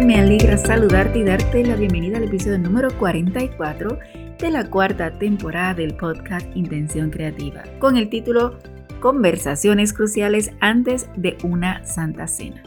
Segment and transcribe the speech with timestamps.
[0.00, 3.98] Me alegra saludarte y darte la bienvenida al episodio número 44
[4.38, 8.58] de la cuarta temporada del podcast Intención Creativa, con el título
[9.02, 12.62] Conversaciones cruciales antes de una Santa Cena.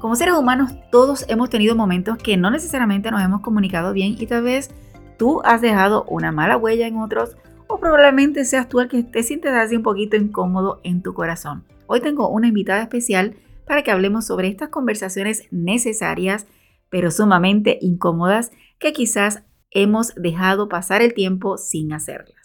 [0.00, 4.26] Como seres humanos, todos hemos tenido momentos que no necesariamente nos hemos comunicado bien y
[4.28, 4.70] tal vez
[5.18, 9.24] tú has dejado una mala huella en otros o probablemente seas tú el que te
[9.24, 11.64] sientes así un poquito incómodo en tu corazón.
[11.88, 13.34] Hoy tengo una invitada especial
[13.66, 16.46] para que hablemos sobre estas conversaciones necesarias
[16.90, 19.42] pero sumamente incómodas que quizás
[19.72, 22.41] hemos dejado pasar el tiempo sin hacerlas.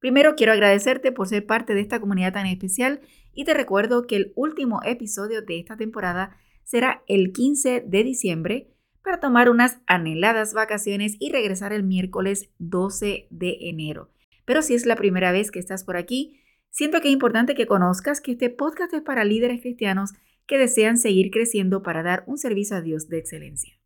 [0.00, 3.00] Primero quiero agradecerte por ser parte de esta comunidad tan especial
[3.34, 8.68] y te recuerdo que el último episodio de esta temporada será el 15 de diciembre
[9.02, 14.10] para tomar unas anheladas vacaciones y regresar el miércoles 12 de enero.
[14.44, 17.66] Pero si es la primera vez que estás por aquí, siento que es importante que
[17.66, 20.12] conozcas que este podcast es para líderes cristianos
[20.46, 23.78] que desean seguir creciendo para dar un servicio a Dios de excelencia.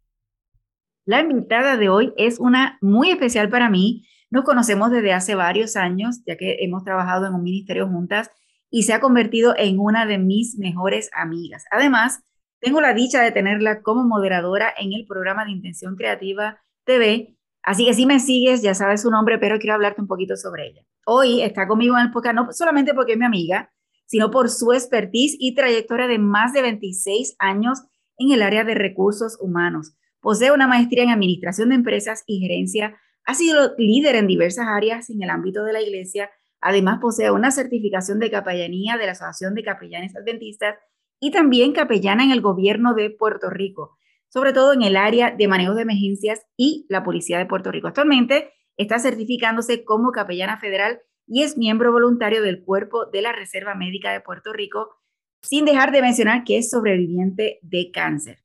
[1.05, 4.07] La invitada de hoy es una muy especial para mí.
[4.33, 8.31] Nos conocemos desde hace varios años, ya que hemos trabajado en un ministerio juntas
[8.71, 11.67] y se ha convertido en una de mis mejores amigas.
[11.71, 12.25] Además,
[12.59, 17.37] tengo la dicha de tenerla como moderadora en el programa de Intención Creativa TV.
[17.63, 20.69] Así que si me sigues, ya sabes su nombre, pero quiero hablarte un poquito sobre
[20.69, 20.83] ella.
[21.05, 23.71] Hoy está conmigo en el podcast, no solamente porque es mi amiga,
[24.07, 27.83] sino por su expertise y trayectoria de más de 26 años
[28.17, 29.93] en el área de recursos humanos.
[30.23, 32.97] Posee una maestría en Administración de Empresas y Gerencia.
[33.25, 36.31] Ha sido líder en diversas áreas en el ámbito de la iglesia.
[36.61, 40.77] Además, posee una certificación de capellanía de la Asociación de Capellanes Adventistas
[41.21, 43.97] y también capellana en el gobierno de Puerto Rico,
[44.29, 47.89] sobre todo en el área de manejo de emergencias y la Policía de Puerto Rico.
[47.89, 53.75] Actualmente está certificándose como capellana federal y es miembro voluntario del Cuerpo de la Reserva
[53.75, 54.97] Médica de Puerto Rico,
[55.43, 58.42] sin dejar de mencionar que es sobreviviente de cáncer.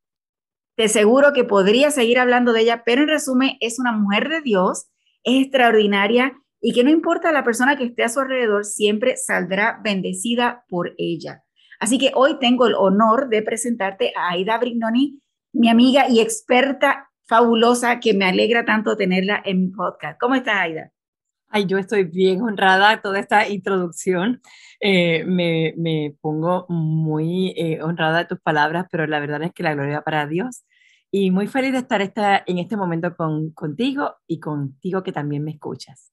[0.77, 4.41] Te seguro que podría seguir hablando de ella, pero en resumen, es una mujer de
[4.41, 4.85] Dios,
[5.23, 9.81] es extraordinaria y que no importa la persona que esté a su alrededor, siempre saldrá
[9.83, 11.43] bendecida por ella.
[11.79, 15.19] Así que hoy tengo el honor de presentarte a Aida Brignoni,
[15.51, 20.19] mi amiga y experta fabulosa que me alegra tanto tenerla en mi podcast.
[20.19, 20.91] ¿Cómo estás, Aida?
[21.50, 24.41] Ay, yo estoy bien honrada toda esta introducción.
[24.81, 29.63] Eh, me, me, pongo muy eh, honrada de tus palabras, pero la verdad es que
[29.63, 30.66] la gloria para Dios.
[31.09, 35.44] Y muy feliz de estar esta, en este momento con, contigo y contigo que también
[35.44, 36.12] me escuchas.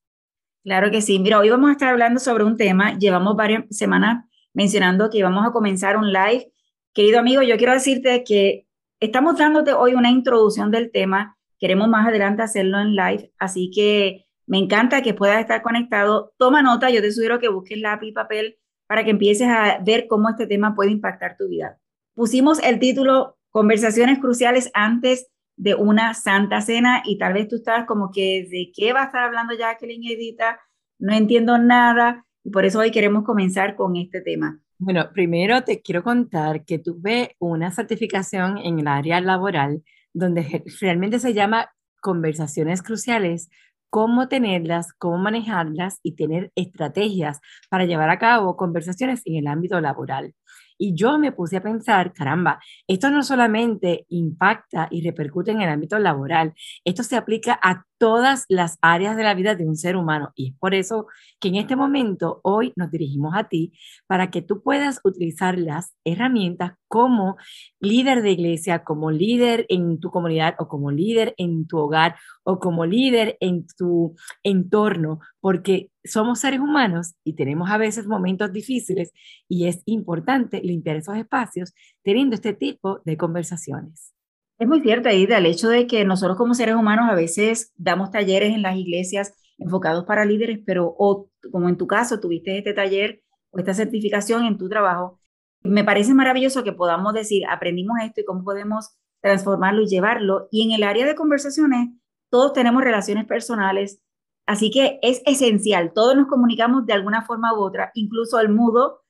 [0.63, 1.19] Claro que sí.
[1.19, 2.97] Mira, hoy vamos a estar hablando sobre un tema.
[2.97, 4.25] Llevamos varias semanas
[4.55, 6.51] mencionando que vamos a comenzar un live.
[6.95, 8.67] Querido amigo, yo quiero decirte que
[9.01, 11.37] estamos dándote hoy una introducción del tema.
[11.59, 16.33] Queremos más adelante hacerlo en live, así que me encanta que puedas estar conectado.
[16.37, 20.07] Toma nota, yo te sugiero que busques lápiz y papel para que empieces a ver
[20.09, 21.79] cómo este tema puede impactar tu vida.
[22.15, 27.87] Pusimos el título Conversaciones cruciales antes de una santa cena y tal vez tú estás
[27.87, 30.61] como que de qué va a estar hablando Jacqueline Edita,
[30.99, 34.61] no entiendo nada y por eso hoy queremos comenzar con este tema.
[34.79, 41.21] Bueno, primero te quiero contar que tuve una certificación en el área laboral donde realmente
[41.21, 43.49] se llama conversaciones cruciales
[43.95, 47.39] cómo tenerlas, cómo manejarlas y tener estrategias
[47.71, 50.35] para llevar a cabo conversaciones en el ámbito laboral.
[50.77, 55.69] Y yo me puse a pensar, caramba, esto no solamente impacta y repercute en el
[55.69, 59.97] ámbito laboral, esto se aplica a todas las áreas de la vida de un ser
[59.97, 60.33] humano.
[60.35, 61.07] Y es por eso
[61.41, 63.73] que en este momento, hoy nos dirigimos a ti
[64.07, 67.37] para que tú puedas utilizar las herramientas como
[67.81, 72.59] líder de iglesia, como líder en tu comunidad o como líder en tu hogar o
[72.59, 79.13] como líder en tu entorno, porque somos seres humanos y tenemos a veces momentos difíciles
[79.49, 84.15] y es importante limpiar esos espacios teniendo este tipo de conversaciones.
[84.59, 88.11] Es muy cierto, Aida, el hecho de que nosotros como seres humanos a veces damos
[88.13, 92.73] talleres en las iglesias enfocados para líderes, pero o como en tu caso tuviste este
[92.73, 95.21] taller o esta certificación en tu trabajo,
[95.63, 100.49] me parece maravilloso que podamos decir, aprendimos esto y cómo podemos transformarlo y llevarlo.
[100.53, 101.89] Y en el área de conversaciones,
[102.31, 104.03] todos tenemos relaciones personales,
[104.47, 109.04] así que es esencial, todos nos comunicamos de alguna forma u otra, incluso el mudo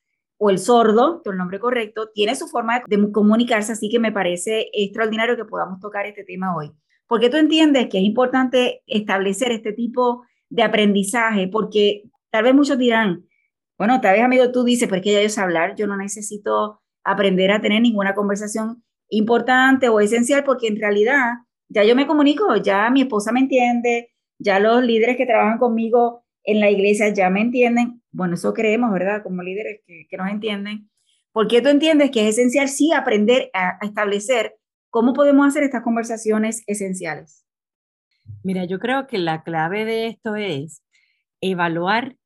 [0.44, 4.68] o el sordo, el nombre correcto, tiene su forma de comunicarse, así que me parece
[4.74, 6.70] extraordinario que podamos tocar este tema hoy.
[7.06, 12.76] Porque tú entiendes que es importante establecer este tipo de aprendizaje, porque tal vez muchos
[12.76, 13.24] dirán,
[13.78, 17.50] bueno, tal vez amigo tú dices, porque ya yo sé hablar, yo no necesito aprender
[17.50, 21.36] a tener ninguna conversación importante o esencial porque en realidad
[21.70, 26.23] ya yo me comunico, ya mi esposa me entiende, ya los líderes que trabajan conmigo
[26.44, 28.02] en la iglesia ya me entienden.
[28.12, 29.22] Bueno, eso creemos, ¿verdad?
[29.22, 30.90] Como líderes que, nos entienden.
[31.32, 34.54] ¿Por qué tú entiendes que es esencial sí aprender a, establecer
[34.90, 37.44] cómo podemos hacer estas conversaciones esenciales?
[38.42, 40.82] Mira, yo creo que la clave de esto es
[41.40, 42.16] evaluar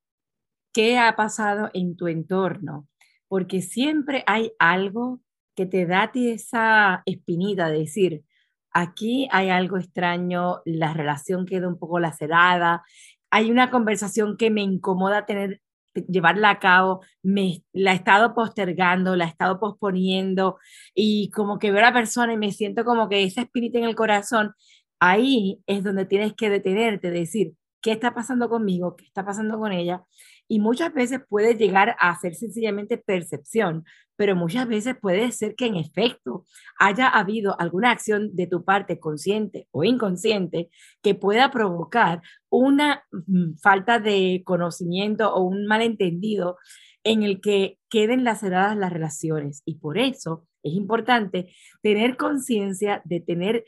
[0.72, 2.86] qué ha pasado en tu entorno,
[3.28, 5.20] porque siempre hay algo
[5.56, 8.24] que te da ti esa espinita de decir,
[8.70, 12.84] aquí hay algo extraño, la relación queda un poco lacerada,
[13.30, 15.60] hay una conversación que me incomoda tener
[16.06, 20.58] llevarla a cabo, me la he estado postergando, la he estado posponiendo
[20.94, 23.84] y como que veo a la persona y me siento como que esa espíritu en
[23.84, 24.52] el corazón,
[25.00, 28.96] ahí es donde tienes que detenerte, decir, ¿qué está pasando conmigo?
[28.96, 30.04] ¿Qué está pasando con ella?
[30.48, 33.84] Y muchas veces puede llegar a ser sencillamente percepción,
[34.16, 36.44] pero muchas veces puede ser que en efecto
[36.78, 40.70] haya habido alguna acción de tu parte consciente o inconsciente
[41.02, 46.56] que pueda provocar una mm, falta de conocimiento o un malentendido
[47.04, 49.62] en el que queden laceradas las relaciones.
[49.64, 51.52] Y por eso es importante
[51.82, 53.64] tener conciencia de tener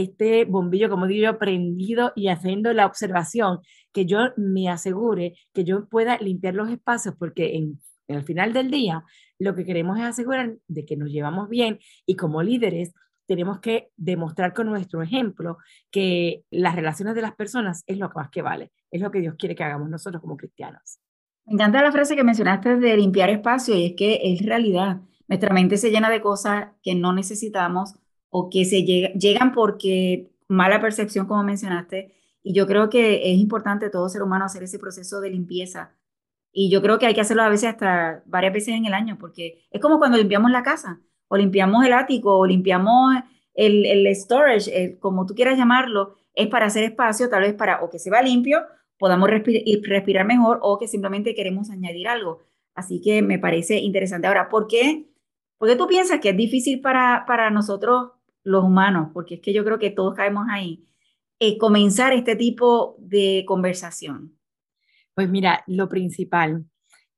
[0.00, 3.60] este bombillo, como digo prendido y haciendo la observación,
[3.92, 8.70] que yo me asegure que yo pueda limpiar los espacios, porque en, el final del
[8.70, 9.04] día
[9.38, 12.92] lo que queremos es asegurar de que nos llevamos bien y como líderes
[13.26, 15.58] tenemos que demostrar con nuestro ejemplo
[15.90, 19.36] que las relaciones de las personas es lo más que vale, es lo que Dios
[19.38, 20.98] quiere que hagamos nosotros como cristianos.
[21.46, 25.00] Me encanta la frase que mencionaste de limpiar espacio y es que es realidad.
[25.28, 27.94] Nuestra mente se llena de cosas que no necesitamos
[28.34, 32.14] o que se llegan porque mala percepción, como mencionaste.
[32.42, 35.94] Y yo creo que es importante todo ser humano hacer ese proceso de limpieza.
[36.50, 39.18] Y yo creo que hay que hacerlo a veces hasta varias veces en el año,
[39.20, 40.98] porque es como cuando limpiamos la casa,
[41.28, 43.16] o limpiamos el ático, o limpiamos
[43.52, 47.90] el, el storage, como tú quieras llamarlo, es para hacer espacio, tal vez para o
[47.90, 48.62] que se va limpio,
[48.98, 52.38] podamos respirar mejor, o que simplemente queremos añadir algo.
[52.74, 54.26] Así que me parece interesante.
[54.26, 55.10] Ahora, ¿por qué,
[55.58, 58.12] ¿por qué tú piensas que es difícil para, para nosotros
[58.44, 60.84] los humanos, porque es que yo creo que todos caemos ahí,
[61.38, 64.38] eh, comenzar este tipo de conversación?
[65.14, 66.64] Pues mira, lo principal,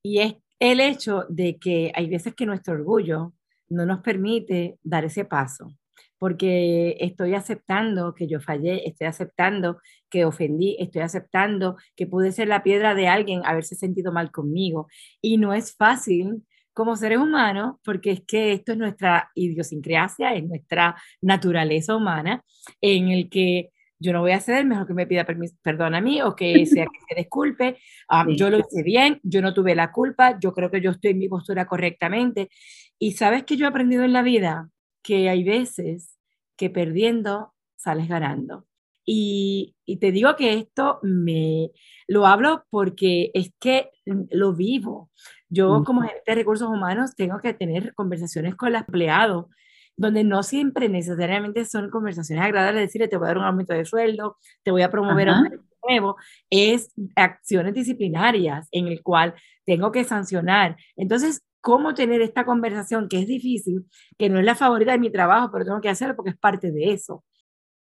[0.03, 3.35] y es el hecho de que hay veces que nuestro orgullo
[3.69, 5.75] no nos permite dar ese paso,
[6.19, 9.79] porque estoy aceptando que yo fallé, estoy aceptando
[10.09, 14.88] que ofendí, estoy aceptando que pude ser la piedra de alguien haberse sentido mal conmigo.
[15.21, 16.43] Y no es fácil
[16.75, 22.44] como seres humanos, porque es que esto es nuestra idiosincrasia, es nuestra naturaleza humana,
[22.81, 25.26] en el que yo no voy a ceder, mejor que me pida
[25.62, 27.79] perdón a mí o que sea que se disculpe,
[28.09, 31.12] ah, yo lo hice bien, yo no tuve la culpa, yo creo que yo estoy
[31.12, 32.50] en mi postura correctamente.
[32.99, 34.69] Y sabes que yo he aprendido en la vida
[35.03, 36.19] que hay veces
[36.56, 38.67] que perdiendo sales ganando.
[39.06, 41.71] Y, y, te digo que esto me
[42.09, 45.11] lo hablo porque es que lo vivo.
[45.55, 49.51] Yo como gerente de recursos humanos tengo que tener conversaciones con el empleado,
[49.97, 53.85] donde no siempre necesariamente son conversaciones agradables, decirle te voy a dar un aumento de
[53.85, 56.17] sueldo, te voy a promover a un nuevo,
[56.51, 59.35] es acciones disciplinarias en el cual
[59.65, 60.77] tengo que sancionar.
[60.97, 63.87] Entonces, ¿cómo tener esta conversación que es difícil,
[64.19, 66.73] que no es la favorita de mi trabajo, pero tengo que hacerlo porque es parte
[66.73, 67.25] de eso?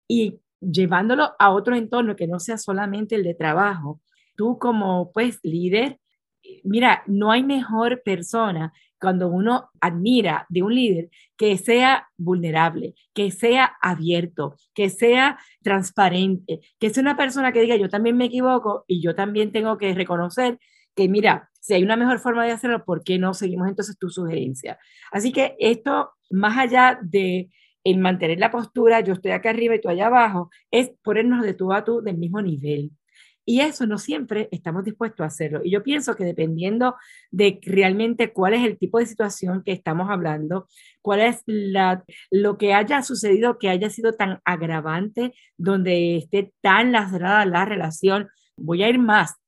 [0.06, 4.00] Y llevándolo a otro entorno que no sea solamente el de trabajo,
[4.36, 5.98] tú como pues líder
[6.64, 13.30] mira, no hay mejor persona cuando uno admira de un líder que sea vulnerable, que
[13.32, 18.84] sea abierto, que sea transparente, que sea una persona que diga yo también me equivoco
[18.86, 20.58] y yo también tengo que reconocer
[20.94, 24.10] que mira, si hay una mejor forma de hacerlo, ¿por qué no seguimos entonces tu
[24.10, 24.78] sugerencia?
[25.10, 27.50] Así que esto, más allá de
[27.84, 31.54] el mantener la postura, yo estoy acá arriba y tú allá abajo, es ponernos de
[31.54, 32.92] tú a tú del mismo nivel.
[33.44, 35.60] Y eso no siempre estamos dispuestos a hacerlo.
[35.64, 36.94] Y yo pienso que dependiendo
[37.30, 40.68] de realmente cuál es el tipo de situación que estamos hablando,
[41.00, 46.92] cuál es la, lo que haya sucedido que haya sido tan agravante, donde esté tan
[46.92, 49.41] lacerada la relación, voy a ir más.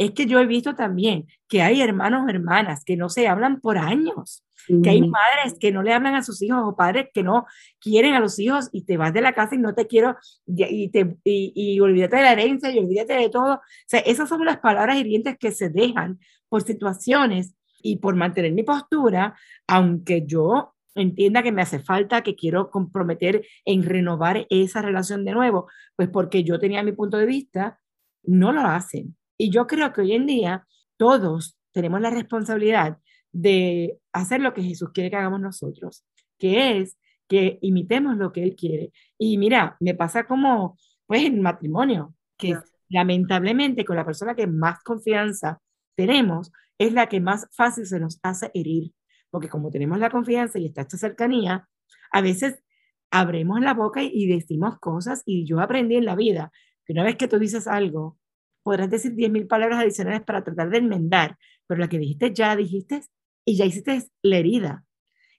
[0.00, 3.60] Es que yo he visto también que hay hermanos o hermanas que no se hablan
[3.60, 4.42] por años
[4.82, 7.46] que hay madres que no le hablan a sus hijos o padres que no
[7.80, 10.16] quieren a los hijos y te vas de la casa y no te quiero
[10.46, 13.54] y, te, y, y olvídate de la herencia y olvídate de todo.
[13.54, 18.52] O sea, esas son las palabras hirientes que se dejan por situaciones y por mantener
[18.52, 24.82] mi postura, aunque yo entienda que me hace falta, que quiero comprometer en renovar esa
[24.82, 27.80] relación de nuevo, pues porque yo tenía mi punto de vista,
[28.22, 29.16] no lo hacen.
[29.40, 30.66] Y yo creo que hoy en día
[30.98, 32.98] todos tenemos la responsabilidad
[33.32, 36.04] de hacer lo que Jesús quiere que hagamos nosotros,
[36.38, 38.92] que es que imitemos lo que Él quiere.
[39.16, 42.58] Y mira, me pasa como, pues, en matrimonio, que
[42.90, 45.58] lamentablemente con la persona que más confianza
[45.94, 48.92] tenemos, es la que más fácil se nos hace herir,
[49.30, 51.66] porque como tenemos la confianza y está esta cercanía,
[52.12, 52.62] a veces
[53.10, 56.52] abremos la boca y, decimos cosas y yo aprendí en la vida
[56.84, 58.18] que una vez que tú dices algo,
[58.62, 61.36] podrás decir 10.000 palabras adicionales para tratar de enmendar,
[61.66, 63.02] pero la que dijiste ya dijiste
[63.44, 64.84] y ya hiciste la herida.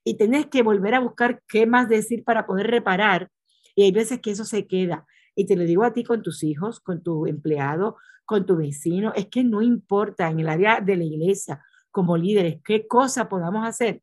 [0.04, 3.30] Y tienes que volver a buscar qué más decir para poder reparar.
[3.75, 5.06] Y hay veces que eso se queda.
[5.36, 9.13] Y te lo digo a ti con tus hijos, con tu empleado, con tu vecino.
[9.16, 13.66] Es que no importa en el área de la iglesia, como líderes, qué cosa podamos
[13.68, 14.01] hacer.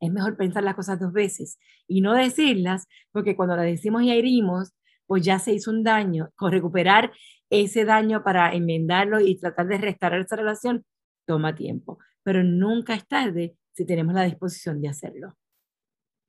[0.00, 4.12] Es mejor pensar las cosas dos veces y no decirlas, porque cuando las decimos y
[4.12, 4.72] herimos,
[5.08, 6.30] pues ya se hizo un daño.
[6.36, 7.10] Con recuperar
[7.50, 10.84] ese daño para enmendarlo y tratar de restaurar esa relación
[11.26, 15.36] toma tiempo, pero nunca es tarde si tenemos la disposición de hacerlo.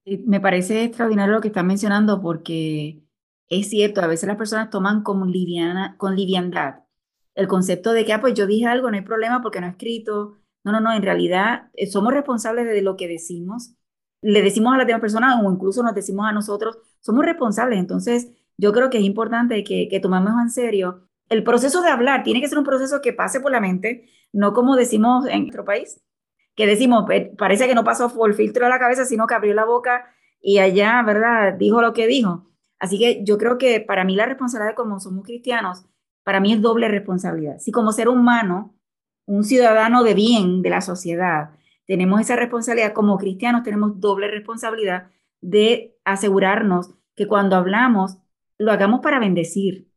[0.05, 3.03] Me parece extraordinario lo que estás mencionando porque
[3.47, 6.79] es cierto, a veces las personas toman con, liviana, con liviandad
[7.39, 9.69] el concepto de que, ah, pues yo dije algo, no hay problema porque no he
[9.69, 10.37] escrito.
[10.63, 13.75] No, no, no, en realidad eh, somos responsables de lo que decimos.
[14.21, 17.79] Le decimos a la demás persona o incluso nos decimos a nosotros, somos responsables.
[17.79, 18.29] Entonces,
[18.59, 22.23] yo creo que es importante que, que tomemos en serio el proceso de hablar.
[22.23, 25.63] Tiene que ser un proceso que pase por la mente, no como decimos en nuestro
[25.63, 26.01] país,
[26.55, 27.05] que decimos,
[27.37, 30.13] parece que no pasó por el filtro de la cabeza, sino que abrió la boca
[30.41, 31.53] y allá, ¿verdad?
[31.57, 32.49] Dijo lo que dijo.
[32.79, 35.85] Así que yo creo que para mí la responsabilidad como somos cristianos,
[36.23, 37.59] para mí es doble responsabilidad.
[37.59, 38.75] Si como ser humano,
[39.25, 41.51] un ciudadano de bien de la sociedad,
[41.85, 45.09] tenemos esa responsabilidad, como cristianos tenemos doble responsabilidad
[45.41, 48.17] de asegurarnos que cuando hablamos,
[48.59, 49.87] lo hagamos para bendecir,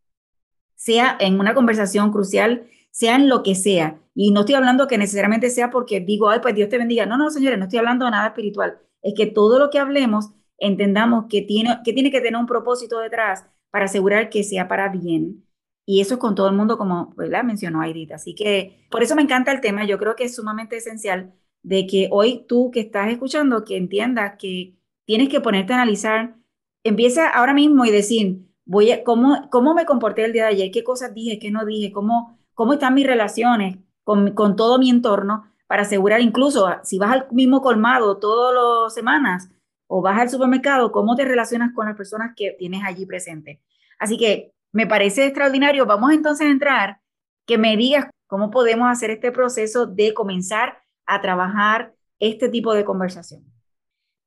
[0.74, 4.00] sea en una conversación crucial, sea en lo que sea.
[4.14, 7.06] Y no estoy hablando que necesariamente sea porque digo, ay, pues Dios te bendiga.
[7.06, 8.78] No, no, señores, no estoy hablando de nada espiritual.
[9.02, 13.00] Es que todo lo que hablemos entendamos que tiene, que tiene que tener un propósito
[13.00, 15.44] detrás para asegurar que sea para bien.
[15.84, 18.16] Y eso es con todo el mundo, como la mencionó Aidita.
[18.16, 19.84] Así que por eso me encanta el tema.
[19.84, 24.34] Yo creo que es sumamente esencial de que hoy tú que estás escuchando, que entiendas
[24.38, 26.36] que tienes que ponerte a analizar,
[26.84, 30.70] empieza ahora mismo y decir, voy a, ¿cómo, cómo me comporté el día de ayer?
[30.70, 31.38] ¿Qué cosas dije?
[31.38, 31.92] ¿Qué no dije?
[31.92, 35.44] ¿Cómo, cómo están mis relaciones con, con todo mi entorno?
[35.66, 39.50] Para asegurar, incluso si vas al mismo colmado todas las semanas,
[39.94, 43.58] o vas al supermercado, cómo te relacionas con las personas que tienes allí presentes.
[43.98, 45.84] Así que me parece extraordinario.
[45.84, 47.00] Vamos entonces a entrar,
[47.46, 52.86] que me digas cómo podemos hacer este proceso de comenzar a trabajar este tipo de
[52.86, 53.44] conversación.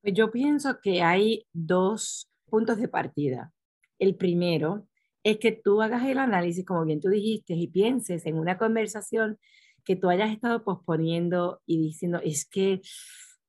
[0.03, 3.51] Pues yo pienso que hay dos puntos de partida.
[3.99, 4.87] El primero
[5.23, 9.39] es que tú hagas el análisis, como bien tú dijiste, y pienses en una conversación
[9.83, 12.81] que tú hayas estado posponiendo y diciendo, es que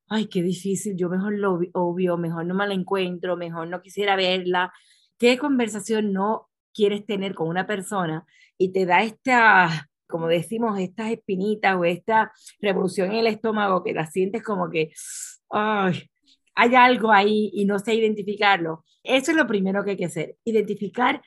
[0.09, 4.17] ay, qué difícil, yo mejor lo obvio, mejor no me la encuentro, mejor no quisiera
[4.17, 4.73] verla.
[5.19, 8.25] ¿Qué conversación no quieres tener con una persona
[8.59, 13.95] y te da esta, como decimos, estas espinitas o esta revolución en el estómago que
[13.95, 14.93] la sientes como que,
[15.51, 16.11] ay,
[16.57, 18.85] hay algo ahí y no sé identificarlo?
[19.05, 21.23] Eso es lo primero que hay que hacer, identificar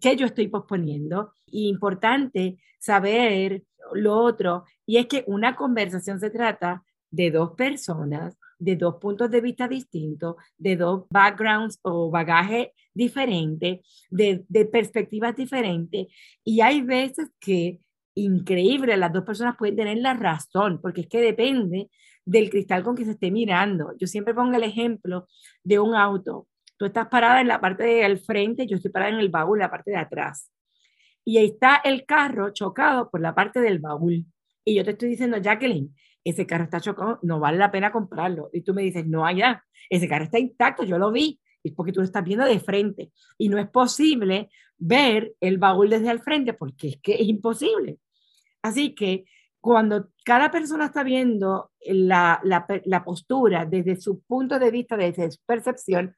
[0.00, 1.34] qué yo estoy posponiendo.
[1.46, 8.36] Y importante saber lo otro, y es que una conversación se trata de dos personas,
[8.58, 15.36] de dos puntos de vista distintos, de dos backgrounds o bagaje diferente, de, de perspectivas
[15.36, 16.08] diferentes.
[16.44, 17.80] Y hay veces que,
[18.24, 21.88] increíble, las dos personas pueden tener la razón, porque es que depende
[22.24, 23.94] del cristal con que se esté mirando.
[23.98, 25.26] Yo siempre pongo el ejemplo
[25.62, 26.46] de un auto.
[26.76, 29.70] Tú estás parada en la parte del frente, yo estoy parada en el baúl, la
[29.70, 30.52] parte de atrás.
[31.24, 34.26] Y ahí está el carro chocado por la parte del baúl.
[34.64, 35.94] Y yo te estoy diciendo, Jacqueline,
[36.24, 38.50] ese carro está chocado, no vale la pena comprarlo.
[38.52, 41.40] Y tú me dices, no, allá, ese carro está intacto, yo lo vi.
[41.64, 43.10] Es porque tú lo estás viendo de frente.
[43.36, 47.98] Y no es posible ver el baúl desde el frente porque es que es imposible.
[48.68, 49.24] Así que
[49.60, 55.30] cuando cada persona está viendo la, la, la postura desde su punto de vista, desde
[55.30, 56.14] su percepción,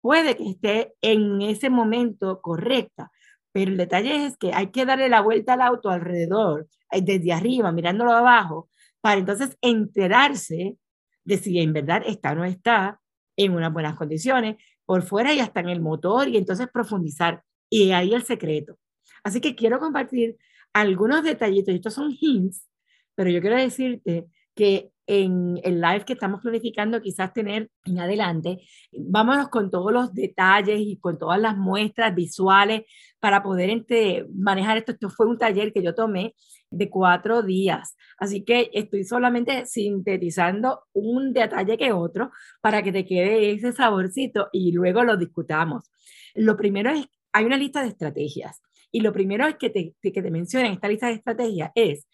[0.00, 3.10] puede que esté en ese momento correcta.
[3.52, 7.32] Pero el detalle es que hay que darle la vuelta al auto alrededor, eh, desde
[7.32, 8.68] arriba, mirándolo abajo,
[9.00, 10.76] para entonces enterarse
[11.24, 13.00] de si en verdad está o no está
[13.36, 17.42] en unas buenas condiciones, por fuera y hasta en el motor, y entonces profundizar.
[17.70, 18.76] Y ahí el secreto.
[19.22, 20.36] Así que quiero compartir
[20.74, 22.68] algunos detallitos, estos son hints,
[23.14, 28.60] pero yo quiero decirte que en el live que estamos planificando quizás tener en adelante,
[28.92, 32.82] vámonos con todos los detalles y con todas las muestras visuales
[33.20, 34.92] para poder este, manejar esto.
[34.92, 36.34] Esto fue un taller que yo tomé
[36.70, 43.04] de cuatro días, así que estoy solamente sintetizando un detalle que otro para que te
[43.04, 45.92] quede ese saborcito y luego lo discutamos.
[46.34, 48.60] Lo primero es, hay una lista de estrategias
[48.94, 52.06] y lo primero es que te, que te mencionen esta lista de estrategias es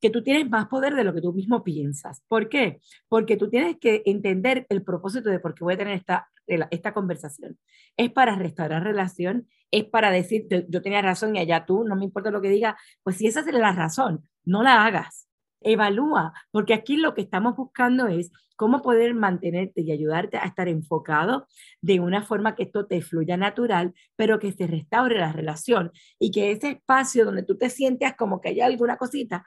[0.00, 2.22] que tú tienes más poder de lo que tú mismo piensas.
[2.28, 2.78] ¿Por qué?
[3.08, 6.94] Porque tú tienes que entender el propósito de por qué voy a tener esta, esta
[6.94, 7.58] conversación.
[7.96, 12.04] Es para restaurar relación, es para decir, yo tenía razón y allá tú, no me
[12.04, 15.26] importa lo que diga, pues si esa es la razón, no la hagas.
[15.62, 20.68] Evalúa, porque aquí lo que estamos buscando es cómo poder mantenerte y ayudarte a estar
[20.68, 21.46] enfocado
[21.80, 26.30] de una forma que esto te fluya natural, pero que se restaure la relación y
[26.30, 29.46] que ese espacio donde tú te sientas como que hay alguna cosita,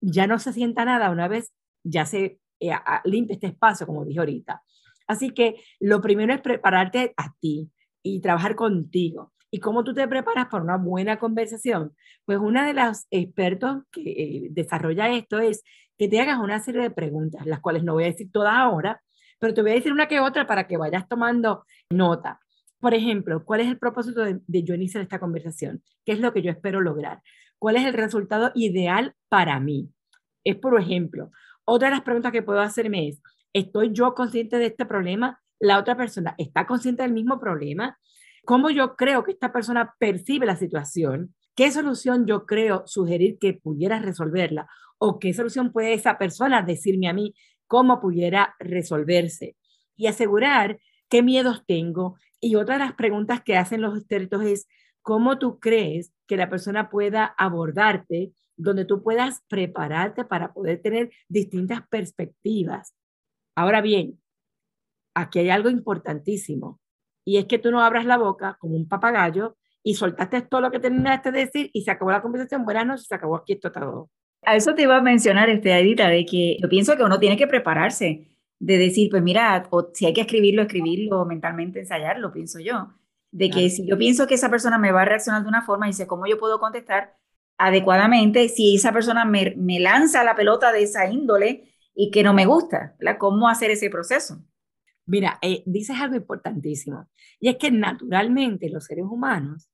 [0.00, 1.52] ya no se sienta nada una vez
[1.86, 2.72] ya se eh,
[3.04, 4.62] limpia este espacio, como dije ahorita.
[5.06, 7.70] Así que lo primero es prepararte a ti
[8.02, 9.32] y trabajar contigo.
[9.50, 11.94] ¿Y cómo tú te preparas para una buena conversación?
[12.24, 15.62] Pues una de las expertos que eh, desarrolla esto es
[15.98, 19.02] que te hagas una serie de preguntas, las cuales no voy a decir todas ahora,
[19.38, 22.40] pero te voy a decir una que otra para que vayas tomando nota.
[22.80, 25.82] Por ejemplo, ¿cuál es el propósito de, yo iniciar esta conversación?
[26.04, 27.22] ¿Qué es lo que yo espero lograr?
[27.58, 29.90] ¿Cuál es el resultado ideal para mí?
[30.44, 31.30] Es por ejemplo.
[31.64, 33.22] Otra de las preguntas que puedo hacerme es,
[33.52, 35.40] ¿estoy yo consciente de este problema?
[35.58, 37.98] ¿La otra persona está consciente del mismo problema?
[38.44, 41.34] ¿Cómo yo creo que esta persona percibe la situación?
[41.56, 44.68] ¿Qué solución yo creo sugerir que pudiera resolverla?
[44.98, 47.34] ¿O qué solución puede esa persona decirme a mí
[47.66, 49.56] cómo pudiera resolverse?
[49.96, 52.16] Y asegurar qué miedos tengo.
[52.40, 54.68] Y otra de las preguntas que hacen los expertos es,
[55.02, 61.10] ¿cómo tú crees que la persona pueda abordarte, donde tú puedas prepararte para poder tener
[61.28, 62.94] distintas perspectivas.
[63.54, 64.20] Ahora bien,
[65.14, 66.80] aquí hay algo importantísimo,
[67.24, 70.70] y es que tú no abras la boca como un papagayo y soltaste todo lo
[70.70, 72.64] que tenías que decir y se acabó la conversación.
[72.64, 74.10] Buenas noches, se acabó aquí esto todo.
[74.46, 77.36] A eso te iba a mencionar, este, Edita, de que yo pienso que uno tiene
[77.36, 82.58] que prepararse, de decir, pues mira, o si hay que escribirlo, escribirlo, mentalmente ensayarlo, pienso
[82.60, 82.94] yo
[83.36, 85.88] de que si yo pienso que esa persona me va a reaccionar de una forma
[85.88, 87.16] y sé cómo yo puedo contestar
[87.58, 92.32] adecuadamente, si esa persona me, me lanza la pelota de esa índole y que no
[92.32, 93.18] me gusta, ¿verdad?
[93.18, 94.42] ¿Cómo hacer ese proceso?
[95.04, 99.68] Mira, eh, dices algo importantísimo, y es que naturalmente los seres humanos,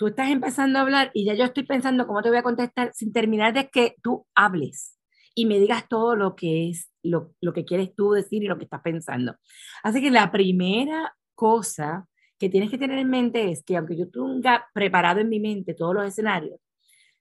[0.00, 2.90] tú estás empezando a hablar y ya yo estoy pensando cómo te voy a contestar
[2.94, 4.98] sin terminar de que tú hables
[5.34, 8.56] y me digas todo lo que es, lo, lo que quieres tú decir y lo
[8.56, 9.36] que estás pensando.
[9.82, 12.08] Así que la primera cosa
[12.38, 15.74] que tienes que tener en mente es que aunque yo tenga preparado en mi mente
[15.74, 16.58] todos los escenarios,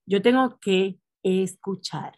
[0.05, 2.13] yo tengo que escuchar.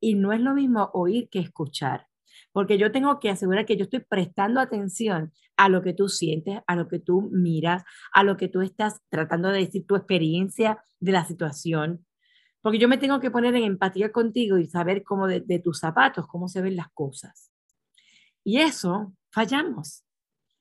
[0.00, 2.08] Y no es lo mismo oír que escuchar,
[2.52, 6.60] porque yo tengo que asegurar que yo estoy prestando atención a lo que tú sientes,
[6.66, 10.82] a lo que tú miras, a lo que tú estás tratando de decir, tu experiencia
[11.00, 12.06] de la situación,
[12.62, 16.26] porque yo me tengo que poner en empatía contigo y saber cómo de, tus zapatos,
[16.28, 17.50] cómo se ven las cosas.
[18.44, 20.04] Y eso fallamos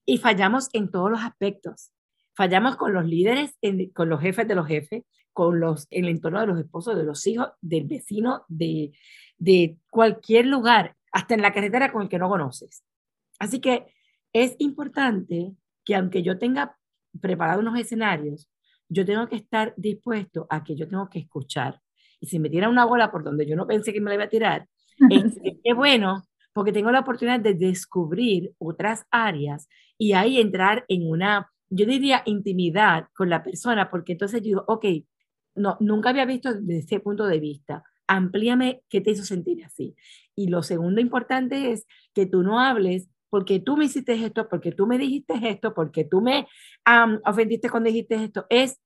[0.05, 1.91] y fallamos en todos los aspectos.
[2.35, 3.57] Fallamos con los líderes,
[3.93, 7.03] con los jefes de los jefes, con los, en el entorno de los esposos, de
[7.03, 8.93] los hijos, del vecino, de,
[9.37, 12.83] de cualquier lugar, hasta en la carretera con el que no conoces.
[13.39, 13.85] Así que
[14.33, 15.53] es importante
[15.85, 16.77] que aunque yo tenga
[17.21, 18.49] preparado unos escenarios,
[18.89, 21.81] yo tengo que estar dispuesto a que yo tengo que escuchar.
[22.19, 24.23] Y si me tira una bola por donde yo no pensé que me la iba
[24.25, 24.67] a tirar,
[25.09, 26.23] es, que bueno
[26.57, 32.23] porque tengo la oportunidad de descubrir otras áreas y ahí entrar en una, yo diría,
[32.25, 34.85] intimidad con la persona, porque entonces yo digo, ok,
[35.53, 39.95] no, nunca había visto desde ese punto de vista, amplíame qué te hizo sentir así.
[40.35, 41.85] Y lo segundo importante es
[42.15, 46.05] que tú no hables porque tú me hiciste esto, porque tú me dijiste esto, porque
[46.05, 46.47] tú me
[47.25, 48.45] ofendiste cuando dijiste esto.
[48.49, 48.79] Es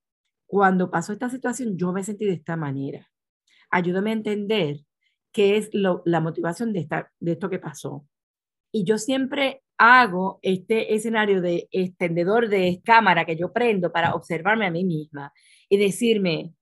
[0.47, 3.07] cuando pasó esta situación, yo me sentí de esta manera.
[3.69, 4.81] Ayúdame a entender
[5.31, 8.05] qué es la motivación de, esta, de esto que pasó.
[8.71, 14.65] Y yo siempre hago este escenario de extendedor de cámara que yo prendo para observarme
[14.65, 15.33] a mí misma
[15.69, 16.53] y decirme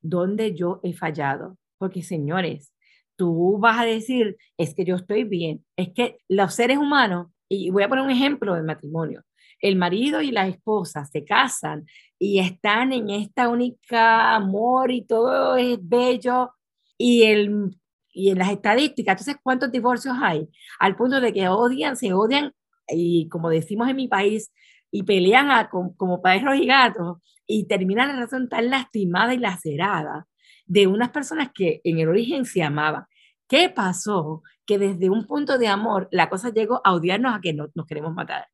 [0.00, 1.58] dónde yo he fallado.
[1.78, 2.72] Porque señores,
[3.16, 7.70] tú vas a decir, es que yo estoy bien, es que los seres humanos, y
[7.70, 9.22] voy a poner un ejemplo del matrimonio,
[9.60, 11.86] el marido y la esposa se casan
[12.18, 16.50] y están en esta única amor y todo es bello
[16.98, 17.70] y el
[18.16, 20.48] y en las estadísticas, entonces, ¿cuántos divorcios hay?
[20.78, 22.54] Al punto de que odian, se odian,
[22.88, 24.50] y como decimos en mi país,
[24.90, 30.26] y pelean a, como, perros y gatos, y terminan la relación tan lastimada y lacerada
[30.66, 33.04] de unas personas que en el origen se amaban.
[33.48, 34.42] ¿Qué pasó?
[34.66, 37.86] que desde un punto de amor la cosa llegó a odiarnos a que no, nos
[37.86, 38.48] queremos matar.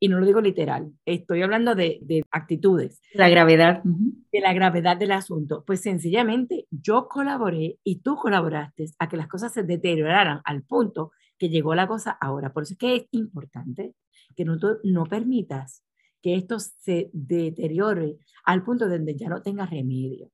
[0.00, 3.02] Y no lo digo literal, estoy hablando de, de actitudes.
[3.14, 3.82] La gravedad.
[3.82, 5.64] De la gravedad del asunto.
[5.66, 11.10] Pues sencillamente yo colaboré y tú colaboraste a que las cosas se deterioraran al punto
[11.36, 12.52] que llegó la cosa ahora.
[12.52, 13.94] Por eso es que es importante
[14.36, 15.82] que no, no permitas
[16.22, 20.30] que esto se deteriore al punto donde ya no tenga remedio.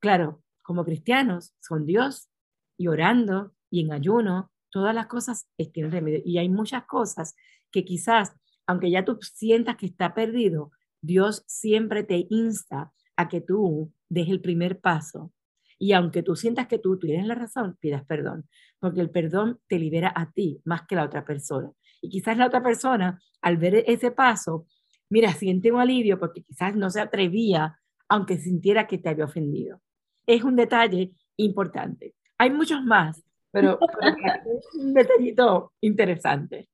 [0.00, 2.28] Claro, como cristianos, con Dios
[2.76, 6.20] y orando y en ayuno, todas las cosas tienen remedio.
[6.24, 7.34] Y hay muchas cosas
[7.70, 8.34] que quizás,
[8.66, 14.28] aunque ya tú sientas que está perdido, Dios siempre te insta a que tú des
[14.28, 15.32] el primer paso.
[15.78, 18.48] Y aunque tú sientas que tú tienes la razón, pidas perdón,
[18.80, 21.70] porque el perdón te libera a ti más que a la otra persona.
[22.00, 24.66] Y quizás la otra persona, al ver ese paso,
[25.08, 29.80] mira, siente un alivio porque quizás no se atrevía, aunque sintiera que te había ofendido.
[30.28, 32.14] Es un detalle importante.
[32.36, 33.78] Hay muchos más, pero,
[34.46, 36.68] es un detallito interesante.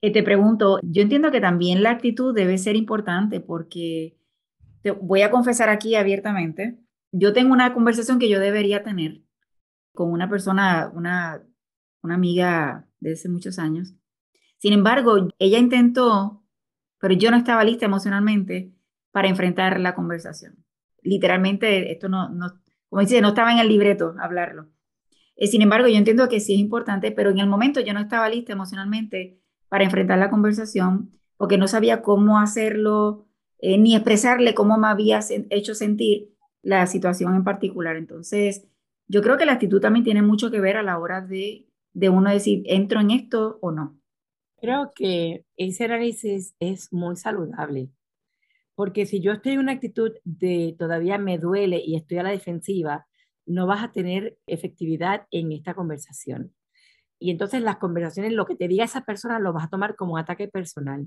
[0.00, 4.16] Y te pregunto, yo entiendo que también la actitud debe ser importante porque
[4.80, 6.78] te voy a confesar aquí abiertamente,
[7.12, 9.20] yo tengo una conversación que yo debería tener
[9.92, 11.42] con una persona, una,
[12.02, 13.92] una amiga de hace muchos años.
[14.56, 16.42] Sin embargo, ella intentó,
[16.98, 18.72] pero yo no estaba lista emocionalmente
[19.10, 20.64] para enfrentar la conversación.
[21.02, 22.60] Literalmente, esto no, no
[22.90, 24.68] como dice, no estaba en el libreto hablarlo.
[25.36, 28.00] Eh, sin embargo, yo entiendo que sí es importante, pero en el momento yo no
[28.00, 33.26] estaba lista emocionalmente para enfrentar la conversación porque no sabía cómo hacerlo,
[33.58, 37.96] eh, ni expresarle cómo me había hecho sentir la situación en particular.
[37.96, 38.66] Entonces,
[39.08, 42.08] yo creo que la actitud también tiene mucho que ver a la hora de, de
[42.10, 43.98] uno decir, ¿entro en esto o no?
[44.60, 47.88] Creo que ese análisis es muy saludable,
[48.74, 52.30] porque si yo estoy en una actitud de todavía me duele y estoy a la
[52.30, 53.06] defensiva,
[53.46, 56.54] no vas a tener efectividad en esta conversación.
[57.18, 60.14] Y entonces las conversaciones, lo que te diga esa persona, lo vas a tomar como
[60.14, 61.06] un ataque personal.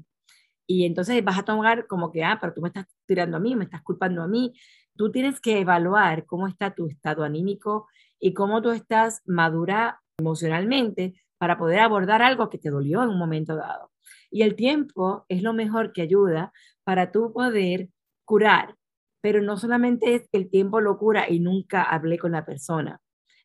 [0.67, 3.56] Y entonces vas a tomar como que, ah, pero tú me estás tirando a mí,
[3.56, 4.54] me estás culpando a mí.
[4.95, 7.88] Tú tienes que evaluar cómo está tu estado anímico
[8.19, 13.17] y cómo tú estás madura emocionalmente para poder abordar algo que te dolió en un
[13.17, 13.92] momento dado.
[14.34, 16.52] Y el tiempo es lo mejor que ayuda
[16.84, 17.88] para tú poder
[18.26, 18.76] curar
[19.24, 23.00] pero no solamente es que el tiempo lo cura y nunca hablé con la persona,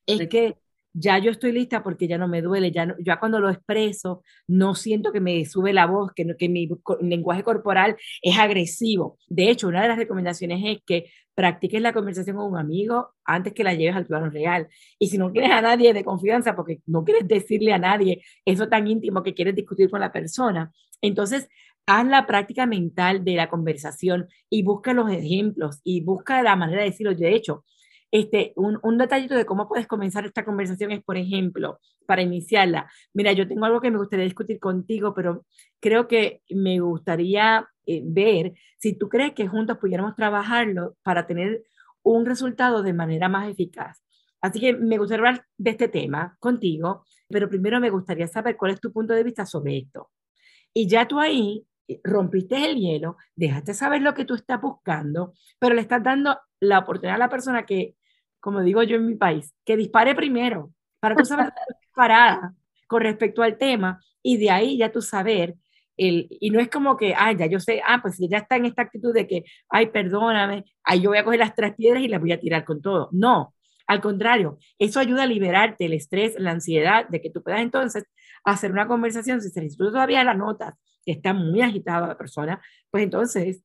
[0.07, 0.59] es que
[0.99, 4.75] ya yo estoy lista porque ya no me duele, ya, ya cuando lo expreso no
[4.75, 6.69] siento que me sube la voz, que, que mi
[7.01, 9.19] lenguaje corporal es agresivo.
[9.29, 13.53] De hecho, una de las recomendaciones es que practiques la conversación con un amigo antes
[13.53, 14.67] que la lleves al plano real.
[14.99, 18.69] Y si no quieres a nadie de confianza, porque no quieres decirle a nadie eso
[18.69, 21.49] tan íntimo que quieres discutir con la persona, entonces
[21.87, 26.83] haz la práctica mental de la conversación y busca los ejemplos y busca la manera
[26.83, 27.15] de decirlo.
[27.15, 27.65] De hecho,
[28.11, 32.91] este, un, un, detallito de cómo puedes comenzar esta conversación es, por ejemplo, para iniciarla,
[33.13, 35.45] mira, yo tengo algo que me gustaría discutir contigo, pero
[35.81, 41.65] creo que me gustaría eh, ver si tú crees que juntos pudiéramos trabajarlo para tener
[42.03, 44.03] un resultado de manera más eficaz.
[44.41, 48.73] Así que me gustaría hablar de este tema contigo, pero primero me gustaría saber cuál
[48.73, 50.11] es tu punto de vista sobre esto.
[50.73, 51.67] Y ya tú ahí
[52.05, 56.81] rompiste el hielo, dejaste saber lo que tú estás buscando, pero le estás dando la
[56.81, 57.95] oportunidad a la persona que,
[58.41, 61.53] como digo yo en mi país, que dispare primero, para tú saber
[61.95, 62.55] parada
[62.87, 65.55] con respecto al tema y de ahí ya tú saber
[65.97, 68.67] el, y no es como que, ay, ya yo sé, ah, pues ella está en
[68.67, 72.09] esta actitud de que, ay, perdóname, ay, yo voy a coger las tres piedras y
[72.09, 73.09] las voy a tirar con todo.
[73.13, 73.55] No,
[73.89, 78.05] al contrario, eso ayuda a liberarte el estrés, la ansiedad, de que tú puedas entonces
[78.45, 80.75] hacer una conversación, si tú todavía la notas,
[81.05, 83.63] que está muy agitada la persona, pues entonces,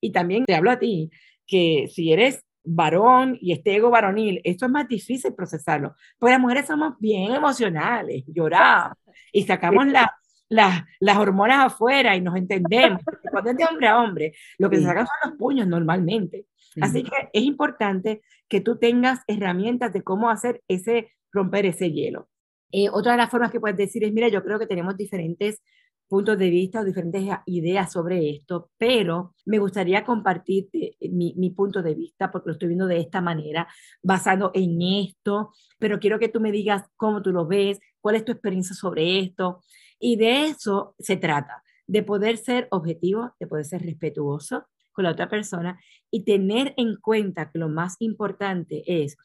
[0.00, 1.10] y también te hablo a ti,
[1.46, 6.40] que si eres varón y este ego varonil, esto es más difícil procesarlo, porque las
[6.40, 8.96] mujeres somos bien emocionales, lloramos
[9.32, 13.02] y sacamos la, las hormonas afuera y nos entendemos.
[13.30, 16.46] Cuando es de hombre a hombre, lo que se sacan son los puños normalmente.
[16.80, 22.28] Así que es importante que tú tengas herramientas de cómo hacer ese, romper ese hielo.
[22.72, 25.62] Eh, otra de las formas que puedes decir es, mira, yo creo que tenemos diferentes
[26.08, 31.50] puntos de vista o diferentes ideas sobre esto, pero me gustaría compartir eh, mi, mi,
[31.50, 33.66] punto de vista porque lo estoy viendo de esta manera,
[34.02, 38.24] basado en esto, pero quiero que tú me digas cómo tú lo ves, cuál es
[38.24, 39.60] tu experiencia sobre esto.
[39.98, 45.10] Y de eso se trata, de poder ser objetivo, de poder ser respetuoso con la
[45.10, 45.78] otra persona
[46.10, 49.16] y tener en cuenta que lo más importante es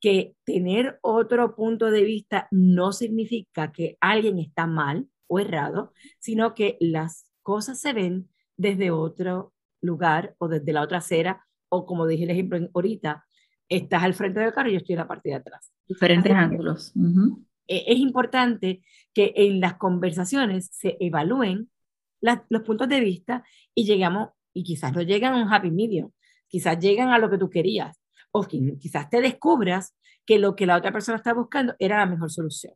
[0.00, 6.54] que tener otro punto de vista no significa que alguien está mal o errado, sino
[6.54, 12.06] que las cosas se ven desde otro lugar o desde la otra acera, o como
[12.06, 13.24] dije el ejemplo ahorita,
[13.70, 15.72] estás al frente del carro y yo estoy en la parte de atrás.
[15.88, 16.92] Diferentes ángulos.
[17.66, 18.82] e, es importante
[19.14, 21.70] que en las conversaciones se evalúen
[22.20, 23.42] los puntos de vista
[23.74, 26.10] y llegamos, y quizás no llegan a un happy medium,
[26.46, 27.98] quizás llegan a lo que tú querías,
[28.32, 32.30] o quizás te descubras que lo que la otra persona está buscando era la mejor
[32.30, 32.74] solución.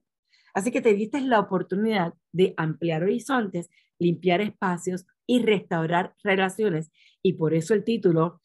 [0.56, 6.90] Así que te diste la oportunidad de ampliar horizontes, limpiar espacios y restaurar relaciones.
[7.20, 8.40] Y por eso el título,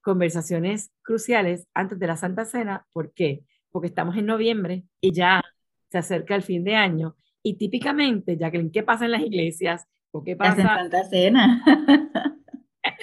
[0.00, 2.86] Conversaciones cruciales antes de la Santa Cena.
[2.94, 3.44] ¿Por qué?
[3.70, 5.42] Porque estamos en noviembre y ya
[5.90, 7.18] se acerca el fin de año.
[7.42, 9.86] Y típicamente, Jacqueline, ¿qué pasa en las iglesias?
[10.12, 10.62] ¿O qué pasa?
[10.62, 11.62] en Santa Cena.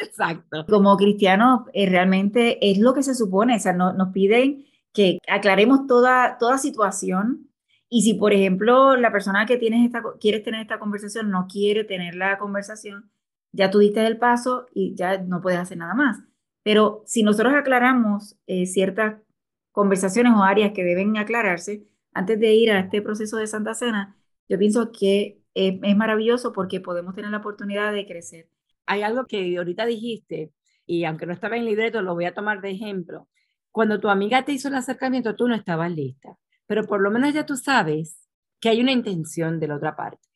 [0.01, 0.65] Exacto.
[0.67, 5.19] Como cristianos, eh, realmente es lo que se supone, o sea, no, nos piden que
[5.27, 7.47] aclaremos toda, toda situación
[7.89, 11.83] y si, por ejemplo, la persona que tienes esta, quieres tener esta conversación no quiere
[11.83, 13.11] tener la conversación,
[13.51, 16.19] ya tú diste el paso y ya no puedes hacer nada más.
[16.63, 19.21] Pero si nosotros aclaramos eh, ciertas
[19.71, 24.17] conversaciones o áreas que deben aclararse antes de ir a este proceso de Santa Cena,
[24.49, 28.49] yo pienso que es, es maravilloso porque podemos tener la oportunidad de crecer.
[28.85, 30.51] Hay algo que ahorita dijiste,
[30.85, 33.27] y aunque no estaba en libreto, lo voy a tomar de ejemplo
[33.77, 36.35] cuando tu amiga te hizo el acercamiento, tú no estabas lista,
[36.67, 38.19] pero por lo menos ya tú sabes
[38.59, 40.27] que hay una intención de la otra parte.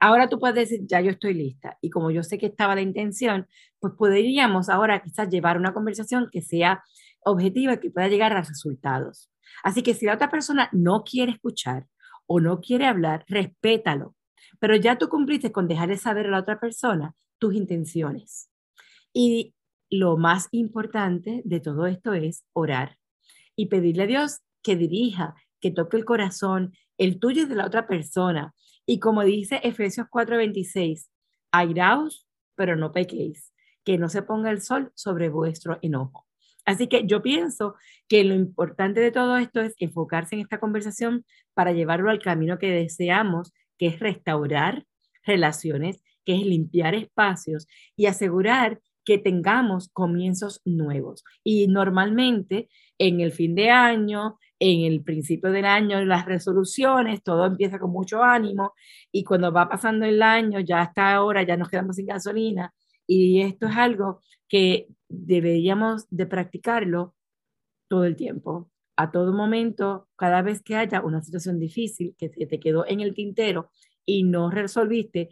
[0.00, 1.78] Ahora tú puedes decir, ya yo estoy lista.
[1.80, 3.46] Y como yo sé que estaba la intención,
[3.80, 6.82] pues podríamos ahora quizás llevar una conversación que sea
[7.24, 9.30] objetiva y que pueda llegar a resultados.
[9.62, 11.86] Así que si la otra persona no quiere escuchar
[12.26, 14.14] o no quiere hablar, respétalo.
[14.60, 18.50] Pero ya tú cumpliste con dejarle saber a la otra persona tus intenciones.
[19.12, 19.54] Y
[19.90, 22.98] lo más importante de todo esto es orar
[23.56, 25.34] y pedirle a Dios que dirija,
[25.64, 28.54] que toque el corazón, el tuyo y de la otra persona.
[28.84, 31.08] Y como dice Efesios 4:26,
[31.52, 33.50] airaos, pero no pequéis,
[33.82, 36.26] que no se ponga el sol sobre vuestro enojo.
[36.66, 37.76] Así que yo pienso
[38.08, 41.24] que lo importante de todo esto es enfocarse en esta conversación
[41.54, 44.84] para llevarlo al camino que deseamos, que es restaurar
[45.24, 51.24] relaciones, que es limpiar espacios y asegurar que tengamos comienzos nuevos.
[51.42, 57.44] Y normalmente en el fin de año, en el principio del año, las resoluciones, todo
[57.44, 58.72] empieza con mucho ánimo
[59.12, 62.72] y cuando va pasando el año, ya hasta ahora, ya nos quedamos sin gasolina
[63.06, 67.14] y esto es algo que deberíamos de practicarlo
[67.88, 72.58] todo el tiempo, a todo momento, cada vez que haya una situación difícil que te
[72.58, 73.70] quedó en el tintero
[74.06, 75.28] y no resolviste,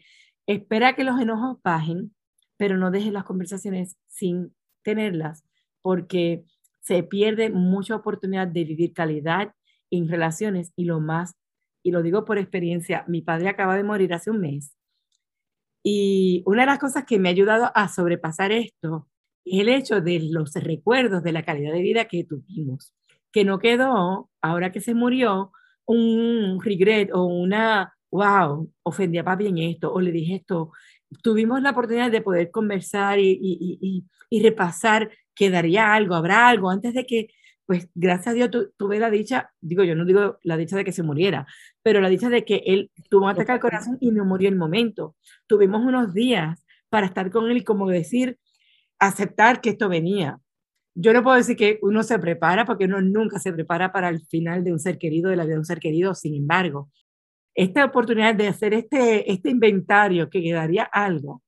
[0.46, 2.14] espera que los enojos bajen,
[2.58, 5.42] pero no dejes las conversaciones sin tenerlas,
[5.80, 6.44] porque
[6.82, 9.54] se pierde mucha oportunidad de vivir calidad
[9.90, 11.34] en relaciones y lo más,
[11.82, 14.76] y lo digo por experiencia, mi padre acaba de morir hace un mes.
[15.84, 19.08] Y una de las cosas que me ha ayudado a sobrepasar esto
[19.44, 22.92] es el hecho de los recuerdos de la calidad de vida que tuvimos,
[23.32, 25.52] que no quedó, ahora que se murió,
[25.86, 30.70] un regret o una, wow, ofendí a papi en esto, o le dije esto,
[31.22, 34.04] tuvimos la oportunidad de poder conversar y,
[34.42, 37.28] repasar, quedaría algo, habrá algo, antes de que,
[37.66, 40.92] pues gracias a Dios tuve la dicha, digo yo no digo la dicha de que
[40.92, 41.46] se muriera,
[41.82, 44.54] pero la dicha de que él tuvo un ataque al corazón y no murió en
[44.54, 45.16] el momento.
[45.46, 48.38] Tuvimos unos días para estar con él y como decir,
[48.98, 50.38] aceptar que esto venía.
[50.94, 54.20] Yo no puedo decir que uno se prepara porque uno nunca se prepara para el
[54.26, 56.90] final de un ser querido, de la vida de un ser querido, sin embargo,
[57.54, 61.42] esta oportunidad de hacer este, este inventario que quedaría algo.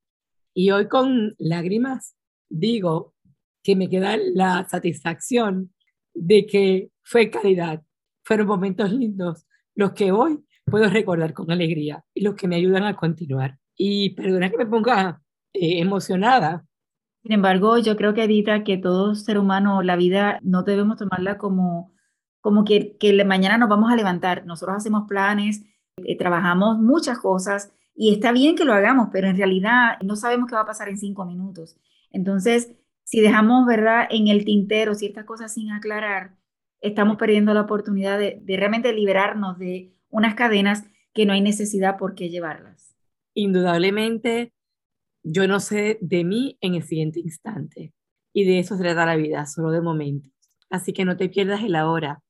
[0.53, 2.17] Y hoy con lágrimas
[2.49, 3.15] digo
[3.63, 5.73] que me queda la satisfacción
[6.13, 7.83] de que fue calidad,
[8.23, 12.85] fueron momentos lindos, los que hoy puedo recordar con alegría y los que me ayudan
[12.85, 13.59] a continuar.
[13.77, 15.21] Y perdona que me ponga
[15.53, 16.65] eh, emocionada.
[17.23, 21.39] Sin embargo, yo creo que Edita, que todo ser humano, la vida no debemos tomarla
[21.39, 21.93] como,
[22.41, 24.45] como que, que mañana nos vamos a levantar.
[24.47, 25.65] Nosotros hacemos planes,
[25.97, 30.49] eh, trabajamos muchas cosas y está bien que lo hagamos, pero en realidad no sabemos
[30.49, 31.77] qué va a pasar en cinco minutos.
[32.11, 36.37] Entonces, si dejamos, ¿verdad?, en el tintero ciertas cosas sin aclarar,
[36.81, 41.97] estamos perdiendo la oportunidad de, de realmente liberarnos de unas cadenas que no hay necesidad
[41.97, 42.97] por qué llevarlas.
[43.35, 44.53] Indudablemente,
[45.23, 47.93] yo no sé de mí en el siguiente instante.
[48.33, 50.33] Y de eso se trata la vida, solo de momentos.
[50.71, 52.24] Así que no te pierdas el ahora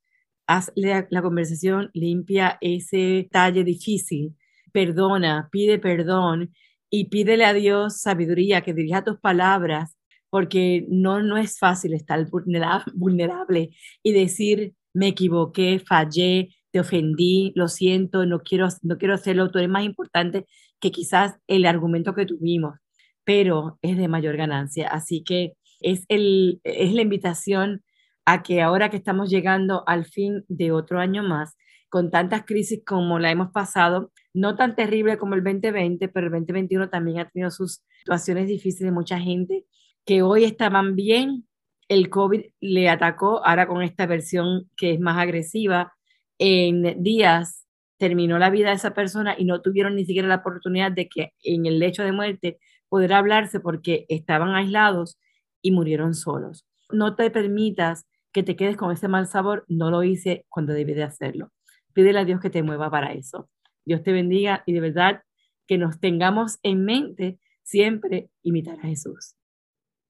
[0.47, 4.37] haz la, conversación, limpia ese talle difícil,
[4.73, 6.53] perdona, pide perdón
[6.91, 9.97] y pídele a Dios sabiduría que dirija tus palabras,
[10.31, 12.27] porque no, no es fácil estar
[12.95, 13.71] vulnerable
[14.03, 19.59] y decir, me equivoqué, fallé, te ofendí, lo siento, no quiero, no quiero hacerlo, tú
[19.59, 20.45] eres más importante
[20.81, 22.75] que quizás el argumento que tuvimos,
[23.23, 24.89] pero es de mayor ganancia.
[24.89, 27.84] Así que es, el, es la invitación
[28.25, 31.57] a que ahora que estamos llegando al fin de otro año más,
[31.89, 36.33] con tantas crisis como la hemos pasado, no tan terrible como el 2020, pero el
[36.33, 39.65] 2021 también ha tenido sus situaciones difíciles de mucha gente
[40.05, 41.47] que hoy estaban bien,
[41.89, 45.93] el COVID le atacó, ahora con esta versión que es más agresiva,
[46.39, 47.67] en días
[47.99, 51.33] terminó la vida de esa persona y no tuvieron ni siquiera la oportunidad de que
[51.43, 52.59] en el lecho de muerte
[52.89, 55.19] poder hablarse porque estaban aislados
[55.63, 56.67] y murieron solos.
[56.91, 60.93] No te permitas que te quedes con ese mal sabor, no lo hice cuando debí
[60.93, 61.53] de hacerlo.
[61.95, 63.49] Pídele a Dios que te mueva para eso.
[63.87, 65.23] Dios te bendiga y de verdad
[65.67, 69.37] que nos tengamos en mente siempre imitar a Jesús.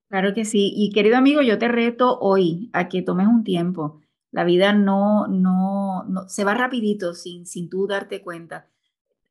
[0.09, 0.73] Claro que sí.
[0.75, 4.01] Y querido amigo, yo te reto hoy a que tomes un tiempo.
[4.31, 8.69] La vida no, no, no se va rapidito sin, sin tú darte cuenta.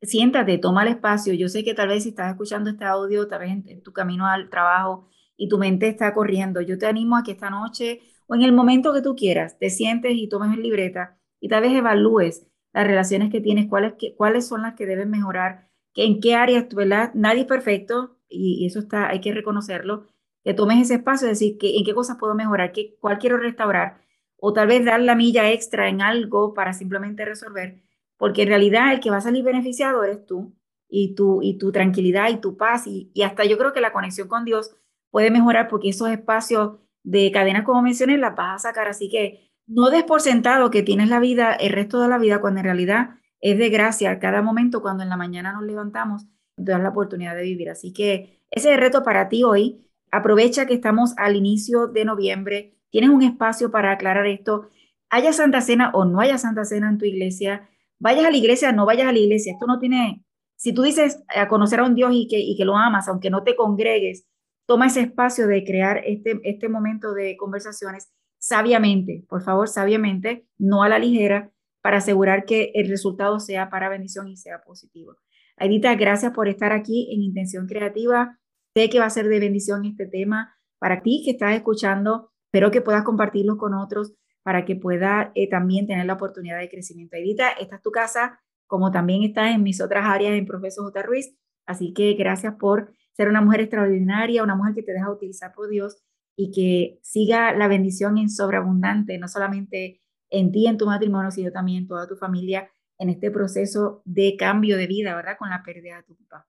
[0.02, 1.34] Siéntate, toma el espacio.
[1.34, 4.26] Yo sé que tal vez si estás escuchando este audio, tal vez en, tu camino
[4.26, 8.34] al trabajo y tu mente está corriendo, yo te animo a que esta noche o
[8.34, 11.72] en el momento que tú quieras, te sientes y tomes en libreta y tal vez
[11.72, 16.34] evalúes las relaciones que tienes, cuáles, cuáles son las que deben mejorar, que en qué
[16.34, 17.12] áreas, ¿verdad?
[17.14, 20.06] Nadie es perfecto y, eso está, hay que reconocerlo
[20.42, 24.02] que tomes ese espacio, decir que, en qué cosas puedo mejorar, qué, cuál quiero restaurar,
[24.36, 27.82] o tal vez dar la milla extra en algo para simplemente resolver,
[28.18, 30.54] porque en realidad el que va a salir beneficiado eres tú
[30.88, 33.92] y tu, y tu tranquilidad y tu paz, y, y hasta yo creo que la
[33.92, 34.76] conexión con Dios
[35.10, 39.52] puede mejorar porque esos espacios de cadenas, como mencioné, las vas a sacar, así que
[39.66, 42.64] no des por sentado que tienes la vida, el resto de la vida, cuando en
[42.64, 46.88] realidad es de gracia cada momento, cuando en la mañana nos levantamos, te das la
[46.88, 47.70] oportunidad de vivir.
[47.70, 52.04] Así que ese es el reto para ti hoy, Aprovecha que estamos al inicio de
[52.04, 54.68] noviembre, tienes un espacio para aclarar esto.
[55.10, 58.70] Haya Santa Cena o no haya Santa Cena en tu iglesia, vayas a la iglesia,
[58.70, 59.54] no vayas a la iglesia.
[59.54, 60.22] Esto no tiene,
[60.54, 63.28] si tú dices a conocer a un Dios y que, y que lo amas, aunque
[63.28, 64.24] no te congregues,
[64.66, 70.82] toma ese espacio de crear este, este momento de conversaciones sabiamente, por favor, sabiamente, no
[70.82, 71.50] a la ligera,
[71.82, 75.16] para asegurar que el resultado sea para bendición y sea positivo.
[75.56, 78.38] Aidita, gracias por estar aquí en Intención Creativa.
[78.74, 82.32] Sé que va a ser de bendición este tema para ti que estás escuchando.
[82.46, 86.68] Espero que puedas compartirlo con otros para que pueda eh, también tener la oportunidad de
[86.68, 87.16] crecimiento.
[87.16, 91.02] Edita, esta es tu casa, como también está en mis otras áreas en Profesor J.
[91.02, 91.36] Ruiz.
[91.66, 95.68] Así que gracias por ser una mujer extraordinaria, una mujer que te deja utilizar por
[95.68, 95.96] Dios
[96.36, 101.52] y que siga la bendición en sobreabundante, no solamente en ti, en tu matrimonio, sino
[101.52, 105.36] también en toda tu familia en este proceso de cambio de vida, ¿verdad?
[105.38, 106.46] Con la pérdida de tu papá.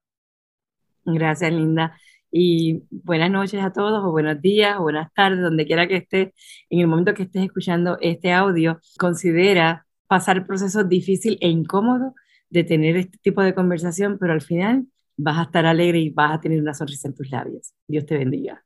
[1.04, 1.96] Gracias, Linda.
[2.30, 6.32] Y buenas noches a todos, o buenos días, o buenas tardes, donde quiera que estés.
[6.68, 12.14] En el momento que estés escuchando este audio, considera pasar el proceso difícil e incómodo
[12.50, 16.32] de tener este tipo de conversación, pero al final vas a estar alegre y vas
[16.32, 17.72] a tener una sonrisa en tus labios.
[17.88, 18.64] Dios te bendiga.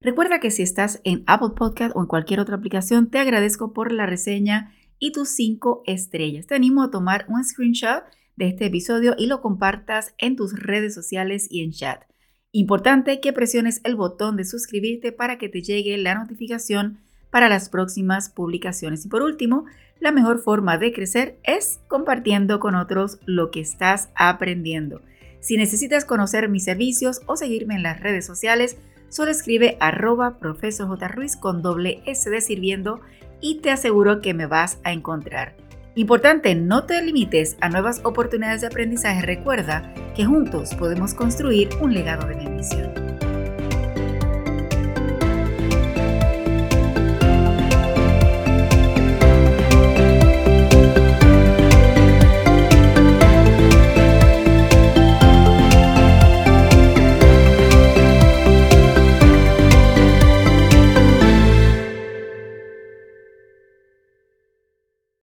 [0.00, 3.92] Recuerda que si estás en Apple Podcast o en cualquier otra aplicación, te agradezco por
[3.92, 6.46] la reseña y tus cinco estrellas.
[6.46, 8.04] Te animo a tomar un screenshot
[8.36, 12.04] de este episodio y lo compartas en tus redes sociales y en chat.
[12.52, 16.98] Importante que presiones el botón de suscribirte para que te llegue la notificación
[17.30, 19.04] para las próximas publicaciones.
[19.04, 19.66] Y por último,
[20.00, 25.02] la mejor forma de crecer es compartiendo con otros lo que estás aprendiendo.
[25.40, 28.76] Si necesitas conocer mis servicios o seguirme en las redes sociales,
[29.08, 30.98] solo escribe arroba profesor
[31.40, 33.00] con doble S de sirviendo
[33.40, 35.56] y te aseguro que me vas a encontrar.
[35.94, 39.22] Importante, no te limites a nuevas oportunidades de aprendizaje.
[39.22, 43.09] Recuerda que juntos podemos construir un legado de bendición.